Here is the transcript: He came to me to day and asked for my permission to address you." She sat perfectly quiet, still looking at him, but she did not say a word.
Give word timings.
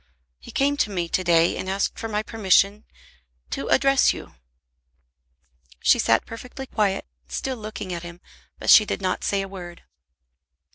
He 0.39 0.49
came 0.49 0.77
to 0.77 0.89
me 0.89 1.07
to 1.09 1.23
day 1.23 1.55
and 1.55 1.69
asked 1.69 1.99
for 1.99 2.07
my 2.07 2.23
permission 2.23 2.85
to 3.51 3.67
address 3.67 4.13
you." 4.13 4.33
She 5.79 5.99
sat 5.99 6.25
perfectly 6.25 6.65
quiet, 6.65 7.05
still 7.27 7.57
looking 7.57 7.93
at 7.93 8.01
him, 8.01 8.19
but 8.57 8.71
she 8.71 8.83
did 8.83 8.99
not 9.03 9.23
say 9.23 9.43
a 9.43 9.47
word. 9.47 9.83